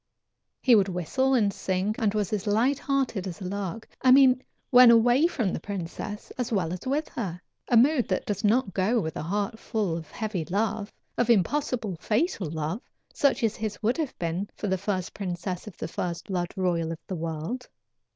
He 0.63 0.73
would 0.73 0.89
whistle 0.89 1.35
and 1.35 1.53
sing, 1.53 1.93
and 1.99 2.15
was 2.15 2.33
as 2.33 2.47
light 2.47 2.79
hearted 2.79 3.27
as 3.27 3.39
a 3.39 3.45
lark 3.45 3.87
I 4.01 4.09
mean 4.09 4.41
when 4.71 4.89
away 4.89 5.27
from 5.27 5.53
the 5.53 5.59
princess 5.59 6.31
as 6.39 6.51
well 6.51 6.73
as 6.73 6.87
with 6.87 7.07
her 7.09 7.39
a 7.67 7.77
mood 7.77 8.07
that 8.07 8.25
does 8.25 8.43
not 8.43 8.73
go 8.73 8.99
with 8.99 9.15
a 9.15 9.21
heart 9.21 9.59
full 9.59 9.95
of 9.95 10.09
heavy 10.09 10.43
love, 10.45 10.91
of 11.19 11.29
impossible, 11.29 11.97
fatal 11.99 12.49
love, 12.49 12.81
such 13.13 13.43
as 13.43 13.55
his 13.55 13.83
would 13.83 13.97
have 13.97 14.17
been 14.17 14.49
for 14.55 14.65
the 14.65 14.75
first 14.79 15.13
princess 15.13 15.67
of 15.67 15.77
the 15.77 15.87
first 15.87 16.25
blood 16.25 16.49
royal 16.55 16.91
of 16.91 16.97
the 17.05 17.15
world. 17.15 17.69